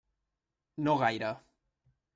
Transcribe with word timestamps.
No 0.87 0.97
gaire. 1.05 1.31